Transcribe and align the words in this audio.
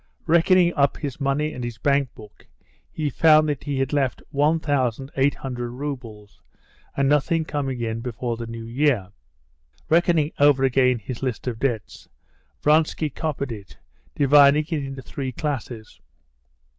Reckoning 0.25 0.73
up 0.73 0.97
his 0.97 1.21
money 1.21 1.53
and 1.53 1.63
his 1.63 1.77
bank 1.77 2.09
book, 2.15 2.47
he 2.91 3.11
found 3.11 3.47
that 3.49 3.65
he 3.65 3.77
had 3.77 3.93
left 3.93 4.23
one 4.31 4.59
thousand 4.59 5.11
eight 5.15 5.35
hundred 5.35 5.69
roubles, 5.73 6.41
and 6.97 7.07
nothing 7.07 7.45
coming 7.45 7.79
in 7.81 7.99
before 7.99 8.35
the 8.35 8.47
New 8.47 8.65
Year. 8.65 9.09
Reckoning 9.91 10.31
over 10.39 10.63
again 10.63 10.97
his 10.97 11.21
list 11.21 11.45
of 11.45 11.59
debts, 11.59 12.09
Vronsky 12.63 13.11
copied 13.11 13.51
it, 13.51 13.77
dividing 14.15 14.65
it 14.69 14.83
into 14.83 15.03
three 15.03 15.31
classes. 15.31 15.99